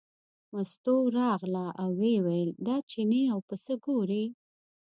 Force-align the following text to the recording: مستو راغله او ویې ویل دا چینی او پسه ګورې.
مستو 0.53 0.95
راغله 1.19 1.65
او 1.81 1.89
ویې 1.99 2.15
ویل 2.25 2.49
دا 2.67 2.75
چینی 2.91 3.23
او 3.33 3.39
پسه 3.47 3.73
ګورې. 3.85 4.23